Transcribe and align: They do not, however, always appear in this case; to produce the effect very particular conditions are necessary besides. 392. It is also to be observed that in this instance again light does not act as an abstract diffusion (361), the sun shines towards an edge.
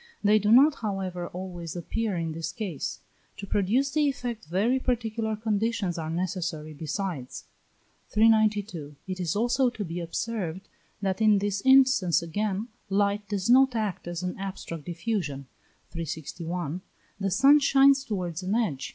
They 0.23 0.39
do 0.39 0.51
not, 0.51 0.73
however, 0.77 1.27
always 1.27 1.75
appear 1.75 2.15
in 2.17 2.31
this 2.31 2.51
case; 2.51 3.01
to 3.37 3.45
produce 3.45 3.91
the 3.91 4.09
effect 4.09 4.47
very 4.47 4.79
particular 4.79 5.35
conditions 5.35 5.99
are 5.99 6.09
necessary 6.09 6.73
besides. 6.73 7.43
392. 8.09 8.95
It 9.07 9.19
is 9.19 9.35
also 9.35 9.69
to 9.69 9.85
be 9.85 9.99
observed 9.99 10.67
that 11.03 11.21
in 11.21 11.37
this 11.37 11.61
instance 11.63 12.23
again 12.23 12.69
light 12.89 13.29
does 13.29 13.47
not 13.47 13.75
act 13.75 14.07
as 14.07 14.23
an 14.23 14.35
abstract 14.39 14.85
diffusion 14.85 15.45
(361), 15.91 16.81
the 17.19 17.29
sun 17.29 17.59
shines 17.59 18.03
towards 18.03 18.41
an 18.41 18.55
edge. 18.55 18.89